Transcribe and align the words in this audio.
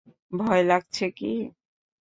ভয় 0.31 0.63
লাগছে 0.63 1.05
কি? 1.11 1.31